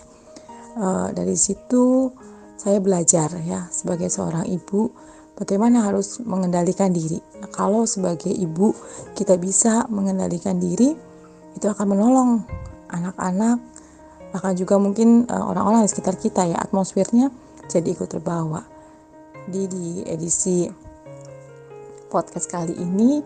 E, 0.76 0.86
dari 1.16 1.38
situ 1.38 2.12
saya 2.58 2.82
belajar 2.82 3.30
ya 3.46 3.70
sebagai 3.72 4.10
seorang 4.12 4.44
ibu 4.44 4.90
bagaimana 5.38 5.86
harus 5.86 6.20
mengendalikan 6.20 6.92
diri. 6.92 7.22
Nah, 7.40 7.48
kalau 7.48 7.88
sebagai 7.88 8.30
ibu 8.30 8.74
kita 9.16 9.38
bisa 9.40 9.86
mengendalikan 9.88 10.58
diri 10.58 10.92
itu 11.56 11.66
akan 11.68 11.86
menolong 11.86 12.30
anak-anak 12.92 13.62
bahkan 14.32 14.56
juga 14.56 14.80
mungkin 14.80 15.28
eh, 15.28 15.44
orang-orang 15.44 15.84
di 15.84 15.90
sekitar 15.92 16.16
kita 16.16 16.48
ya 16.48 16.58
atmosfernya 16.58 17.28
jadi 17.68 17.92
ikut 17.92 18.08
terbawa 18.08 18.64
di 19.46 19.68
di 19.68 19.86
edisi 20.06 20.66
podcast 22.12 22.52
kali 22.52 22.76
ini 22.76 23.24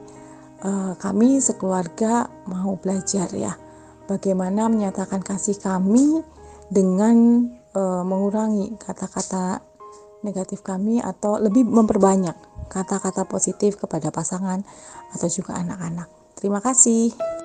uh, 0.62 0.94
kami 0.96 1.42
sekeluarga 1.42 2.30
mau 2.46 2.78
belajar 2.78 3.26
ya 3.34 3.52
bagaimana 4.06 4.70
menyatakan 4.70 5.20
kasih 5.20 5.58
kami 5.58 6.22
dengan 6.70 7.50
uh, 7.74 8.06
mengurangi 8.06 8.78
kata-kata 8.78 9.60
negatif 10.22 10.62
kami 10.62 11.02
atau 11.02 11.36
lebih 11.42 11.66
memperbanyak 11.66 12.34
kata-kata 12.70 13.26
positif 13.26 13.78
kepada 13.78 14.10
pasangan 14.10 14.62
atau 15.14 15.28
juga 15.30 15.54
anak-anak. 15.54 16.10
Terima 16.34 16.58
kasih. 16.58 17.35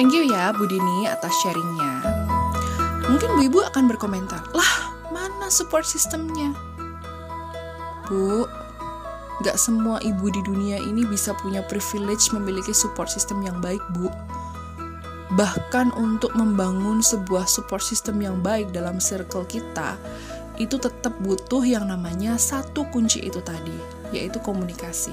Thank 0.00 0.16
you 0.16 0.32
ya 0.32 0.48
Bu 0.56 0.64
Dini 0.64 1.04
atas 1.04 1.28
sharingnya. 1.44 2.00
Mungkin 3.04 3.36
bu 3.36 3.40
ibu 3.44 3.60
akan 3.60 3.84
berkomentar, 3.84 4.40
lah 4.56 4.96
mana 5.12 5.52
support 5.52 5.84
sistemnya? 5.84 6.56
Bu, 8.08 8.48
gak 9.44 9.60
semua 9.60 10.00
ibu 10.00 10.32
di 10.32 10.40
dunia 10.40 10.80
ini 10.80 11.04
bisa 11.04 11.36
punya 11.36 11.60
privilege 11.68 12.32
memiliki 12.32 12.72
support 12.72 13.12
system 13.12 13.44
yang 13.44 13.60
baik, 13.60 13.84
Bu. 13.92 14.08
Bahkan 15.36 15.92
untuk 15.92 16.32
membangun 16.32 17.04
sebuah 17.04 17.44
support 17.44 17.84
system 17.84 18.24
yang 18.24 18.40
baik 18.40 18.72
dalam 18.72 19.04
circle 19.04 19.44
kita, 19.44 20.00
itu 20.56 20.80
tetap 20.80 21.12
butuh 21.20 21.60
yang 21.60 21.92
namanya 21.92 22.40
satu 22.40 22.88
kunci 22.88 23.20
itu 23.20 23.44
tadi, 23.44 23.76
yaitu 24.16 24.40
komunikasi. 24.40 25.12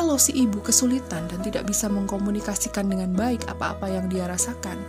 Kalau 0.00 0.16
si 0.16 0.32
ibu 0.32 0.64
kesulitan 0.64 1.28
dan 1.28 1.44
tidak 1.44 1.68
bisa 1.68 1.84
mengkomunikasikan 1.92 2.88
dengan 2.88 3.12
baik 3.12 3.44
apa-apa 3.52 3.84
yang 3.84 4.08
dia 4.08 4.24
rasakan, 4.24 4.80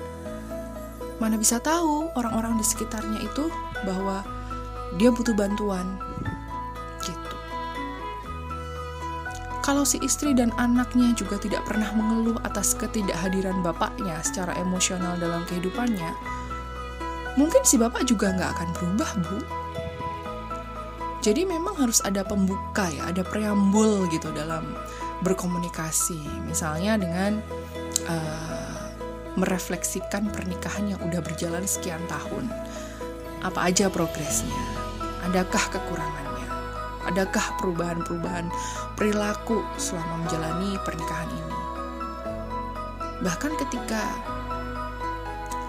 mana 1.20 1.36
bisa 1.36 1.60
tahu 1.60 2.08
orang-orang 2.16 2.56
di 2.56 2.64
sekitarnya 2.64 3.20
itu 3.20 3.52
bahwa 3.84 4.24
dia 4.96 5.12
butuh 5.12 5.36
bantuan. 5.36 6.00
Gitu. 7.04 7.36
Kalau 9.60 9.84
si 9.84 10.00
istri 10.00 10.32
dan 10.32 10.56
anaknya 10.56 11.12
juga 11.12 11.36
tidak 11.44 11.68
pernah 11.68 11.92
mengeluh 11.92 12.40
atas 12.48 12.72
ketidakhadiran 12.80 13.60
bapaknya 13.60 14.16
secara 14.24 14.56
emosional 14.64 15.20
dalam 15.20 15.44
kehidupannya, 15.44 16.16
mungkin 17.36 17.68
si 17.68 17.76
bapak 17.76 18.08
juga 18.08 18.32
nggak 18.32 18.52
akan 18.56 18.70
berubah, 18.80 19.12
Bu. 19.28 19.40
Jadi 21.22 21.46
memang 21.46 21.78
harus 21.78 22.00
ada 22.02 22.24
pembuka 22.26 22.88
ya, 22.90 23.12
ada 23.12 23.22
preambul 23.22 24.08
gitu 24.08 24.32
dalam 24.34 24.74
berkomunikasi. 25.22 26.20
Misalnya 26.46 26.98
dengan 26.98 27.42
uh, 28.10 28.82
merefleksikan 29.40 30.28
pernikahan 30.34 30.92
yang 30.92 31.00
udah 31.02 31.24
berjalan 31.24 31.64
sekian 31.64 32.02
tahun. 32.12 32.52
Apa 33.42 33.72
aja 33.72 33.88
progresnya? 33.88 34.62
Adakah 35.32 35.66
kekurangannya? 35.72 36.48
Adakah 37.10 37.58
perubahan-perubahan 37.58 38.52
perilaku 39.00 39.64
selama 39.80 40.26
menjalani 40.26 40.78
pernikahan 40.86 41.30
ini? 41.32 41.60
Bahkan 43.22 43.54
ketika 43.66 44.04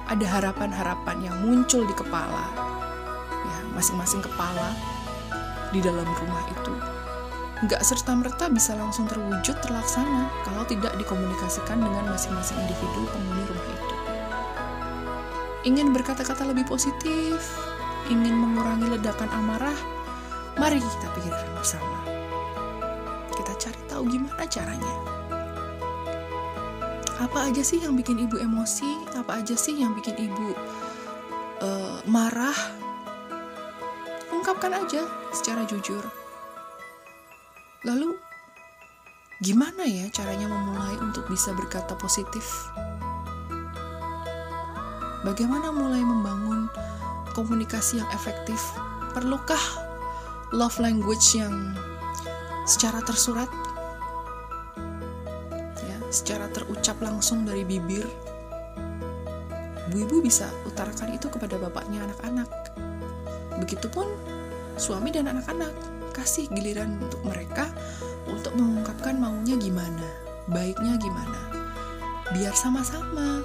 ada 0.09 0.27
harapan-harapan 0.29 1.17
yang 1.25 1.37
muncul 1.41 1.89
di 1.89 1.95
kepala, 1.97 2.53
ya 3.49 3.59
masing-masing 3.73 4.21
kepala 4.21 4.77
di 5.73 5.81
dalam 5.81 6.05
rumah 6.05 6.45
itu 6.53 6.75
nggak 7.63 7.79
serta-merta 7.79 8.51
bisa 8.51 8.75
langsung 8.75 9.07
terwujud 9.07 9.55
terlaksana 9.63 10.27
kalau 10.43 10.67
tidak 10.67 10.99
dikomunikasikan 10.99 11.79
dengan 11.79 12.11
masing-masing 12.11 12.59
individu 12.59 13.07
penghuni 13.07 13.43
rumah 13.47 13.67
itu. 13.71 13.97
Ingin 15.71 15.95
berkata-kata 15.95 16.43
lebih 16.43 16.67
positif, 16.67 17.39
ingin 18.11 18.35
mengurangi 18.35 18.99
ledakan 18.99 19.31
amarah, 19.31 19.79
mari 20.59 20.83
kita 20.83 21.07
pikirkan 21.15 21.51
bersama. 21.55 21.99
Kita 23.31 23.55
cari 23.55 23.81
tahu 23.87 24.11
gimana 24.11 24.43
caranya. 24.51 24.95
Apa 27.23 27.47
aja 27.47 27.63
sih 27.63 27.79
yang 27.79 27.95
bikin 27.95 28.19
ibu 28.27 28.43
emosi? 28.43 29.07
Apa 29.15 29.39
aja 29.39 29.55
sih 29.55 29.79
yang 29.79 29.95
bikin 29.95 30.19
ibu 30.19 30.51
uh, 31.63 32.03
marah? 32.11 32.59
Ungkapkan 34.35 34.75
aja 34.75 35.07
secara 35.31 35.63
jujur 35.63 36.22
Lalu, 37.83 38.15
gimana 39.43 39.83
ya 39.83 40.07
caranya 40.15 40.47
memulai 40.47 40.95
untuk 41.03 41.27
bisa 41.27 41.51
berkata 41.51 41.99
positif? 41.99 42.47
Bagaimana 45.27 45.75
mulai 45.75 45.99
membangun 45.99 46.71
komunikasi 47.35 47.99
yang 47.99 48.07
efektif? 48.15 48.63
Perlukah 49.11 49.59
love 50.55 50.79
language 50.79 51.35
yang 51.35 51.75
secara 52.71 53.03
tersurat? 53.03 53.51
Ya, 55.83 55.99
secara 56.15 56.47
terucap 56.55 57.03
langsung 57.03 57.43
dari 57.43 57.67
bibir. 57.67 58.07
Bu 59.91 60.07
ibu 60.07 60.23
bisa 60.23 60.47
utarakan 60.71 61.19
itu 61.19 61.27
kepada 61.27 61.59
bapaknya 61.59 62.07
anak-anak. 62.07 62.51
Begitupun 63.59 64.07
suami 64.79 65.11
dan 65.11 65.35
anak-anak 65.35 66.02
kasih 66.13 66.47
giliran 66.53 67.01
untuk 67.01 67.25
mereka 67.25 67.73
untuk 68.29 68.55
mengungkapkan 68.55 69.19
maunya 69.19 69.57
gimana, 69.59 70.07
baiknya 70.47 71.01
gimana. 71.01 71.41
Biar 72.37 72.55
sama-sama, 72.55 73.43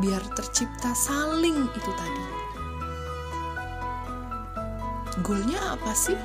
biar 0.00 0.20
tercipta 0.34 0.96
saling 0.96 1.68
itu 1.72 1.90
tadi. 1.94 2.26
Goalnya 5.20 5.76
apa 5.76 5.92
sih? 5.92 6.16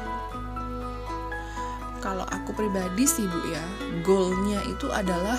Kalau 2.00 2.24
aku 2.32 2.56
pribadi 2.56 3.04
sih 3.04 3.28
bu 3.28 3.40
ya, 3.52 3.66
goalnya 4.08 4.64
itu 4.72 4.88
adalah 4.88 5.38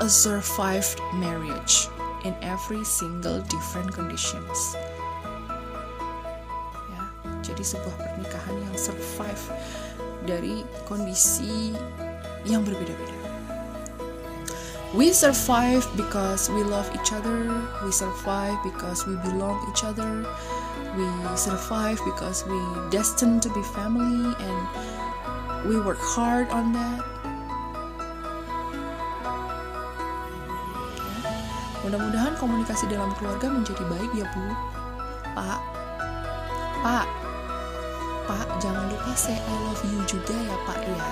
a 0.00 0.08
survived 0.08 1.00
marriage 1.16 1.88
in 2.24 2.36
every 2.44 2.84
single 2.84 3.40
different 3.48 3.92
conditions 3.92 4.76
jadi 7.60 7.76
sebuah 7.76 7.96
pernikahan 8.00 8.56
yang 8.56 8.72
survive 8.72 9.44
dari 10.24 10.64
kondisi 10.88 11.76
yang 12.48 12.64
berbeda-beda. 12.64 13.20
We 14.96 15.12
survive 15.12 15.84
because 15.92 16.48
we 16.48 16.64
love 16.64 16.88
each 16.96 17.12
other. 17.12 17.52
We 17.84 17.92
survive 17.92 18.56
because 18.64 19.04
we 19.04 19.20
belong 19.28 19.60
each 19.68 19.84
other. 19.84 20.24
We 20.96 21.04
survive 21.36 22.00
because 22.08 22.48
we 22.48 22.56
destined 22.88 23.44
to 23.44 23.52
be 23.52 23.60
family 23.76 24.32
and 24.40 24.60
we 25.68 25.76
work 25.76 26.00
hard 26.00 26.48
on 26.48 26.72
that. 26.72 27.04
Mudah-mudahan 31.84 32.40
komunikasi 32.40 32.88
dalam 32.88 33.12
keluarga 33.20 33.52
menjadi 33.52 33.84
baik 33.84 34.10
ya 34.16 34.24
Bu. 34.32 34.48
Pak, 35.36 35.60
Pak, 36.80 37.19
Pak, 38.28 38.60
jangan 38.60 38.88
lupa 38.88 39.12
say 39.16 39.36
I 39.36 39.54
love 39.68 39.84
you 39.86 40.00
juga 40.04 40.34
ya 40.34 40.56
Pak 40.66 40.78
ya. 40.84 41.08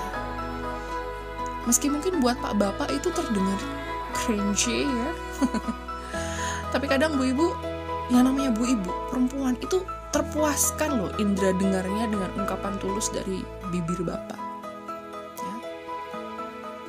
Meski 1.65 1.87
mungkin 1.89 2.21
buat 2.21 2.37
Pak 2.41 2.57
Bapak 2.57 2.89
itu 2.93 3.09
terdengar 3.13 3.59
cringy 4.13 4.89
ya. 4.89 5.09
Tapi 6.73 6.85
kadang 6.85 7.17
Bu 7.17 7.29
Ibu, 7.29 7.47
yang 8.13 8.25
namanya 8.29 8.53
Bu 8.53 8.65
Ibu, 8.65 8.91
perempuan 9.09 9.57
itu 9.61 9.81
terpuaskan 10.09 11.01
loh 11.01 11.11
indera 11.21 11.53
dengarnya 11.53 12.09
dengan 12.09 12.29
ungkapan 12.37 12.77
tulus 12.81 13.13
dari 13.13 13.45
bibir 13.69 14.01
Bapak. 14.01 14.39
Ya. 15.37 15.55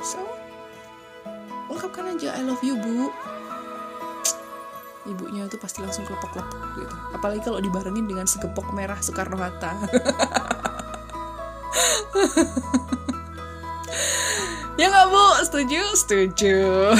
So, 0.01 0.21
ungkapkan 1.69 2.17
aja 2.17 2.37
I 2.37 2.45
love 2.45 2.61
you 2.65 2.77
Bu 2.77 3.09
ibunya 5.09 5.49
itu 5.49 5.57
pasti 5.57 5.81
langsung 5.81 6.05
kelepek-kelepek 6.05 6.61
gitu 6.77 6.97
apalagi 7.21 7.45
kalau 7.45 7.61
dibarengin 7.61 8.09
dengan 8.09 8.25
segepok 8.25 8.73
merah 8.73 8.97
Soekarno 8.97 9.37
Hatta 9.37 9.77
ya 14.81 14.89
nggak 14.89 15.05
bu 15.13 15.45
setuju 15.45 15.81
setuju 15.93 16.57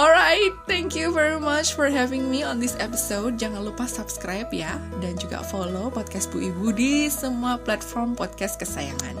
Alright, 0.00 0.56
thank 0.64 0.96
you 0.96 1.12
very 1.12 1.36
much 1.36 1.76
for 1.76 1.92
having 1.92 2.32
me 2.32 2.40
on 2.40 2.56
this 2.56 2.72
episode. 2.80 3.36
Jangan 3.36 3.68
lupa 3.68 3.84
subscribe 3.84 4.48
ya, 4.48 4.80
dan 5.04 5.12
juga 5.20 5.44
follow 5.44 5.92
podcast 5.92 6.32
Bu 6.32 6.40
Ibu 6.40 6.72
di 6.72 7.12
semua 7.12 7.60
platform 7.60 8.16
podcast 8.16 8.56
kesayangan. 8.56 9.12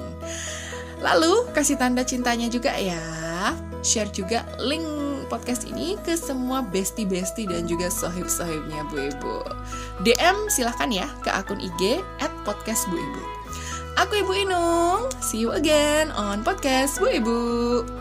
Lalu, 1.04 1.52
kasih 1.52 1.76
tanda 1.76 2.00
cintanya 2.00 2.48
juga 2.48 2.72
ya. 2.80 2.96
Share 3.84 4.08
juga 4.08 4.48
link 4.56 4.99
podcast 5.30 5.70
ini 5.70 5.94
ke 6.02 6.18
semua 6.18 6.66
bestie-bestie 6.66 7.46
dan 7.46 7.70
juga 7.70 7.86
sohib-sohibnya 7.86 8.82
Bu 8.90 8.98
Ibu. 8.98 9.36
DM 10.02 10.50
silahkan 10.50 10.90
ya 10.90 11.06
ke 11.22 11.30
akun 11.30 11.62
IG 11.62 12.02
at 12.18 12.34
podcast 12.42 12.90
Bu 12.90 12.98
Ibu. 12.98 13.22
Aku 14.02 14.26
Ibu 14.26 14.32
Inung, 14.34 15.06
see 15.22 15.46
you 15.46 15.54
again 15.54 16.10
on 16.18 16.42
podcast 16.42 16.98
Bu 16.98 17.06
Ibu. 17.06 17.99